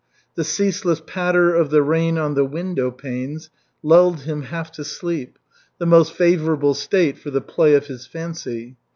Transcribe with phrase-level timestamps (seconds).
[0.33, 3.51] The ceaseless patter of the rain on the window panes
[3.83, 5.37] lulled him half to sleep
[5.77, 8.77] the most favorable state for the play of his fancy.